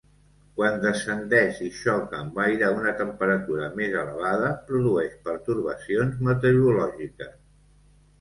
Quan 0.59 0.75
descendeix 0.83 1.57
i 1.65 1.67
xoca 1.79 2.21
amb 2.23 2.39
aire 2.45 2.65
a 2.67 2.77
una 2.77 2.93
temperatura 3.01 3.67
més 3.81 3.97
elevada 4.05 4.49
produeix 4.71 5.13
pertorbacions 5.29 6.17
meteorològiques. 6.29 7.37